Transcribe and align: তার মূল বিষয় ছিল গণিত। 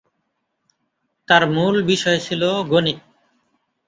তার 1.27 1.43
মূল 1.51 1.75
বিষয় 1.83 2.19
ছিল 2.19 2.41
গণিত। 2.63 2.99